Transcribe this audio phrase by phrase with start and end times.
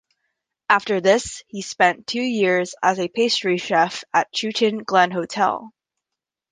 [0.67, 5.71] After this he spent two years as a Pastry Chef at Chewton Glen Hotel.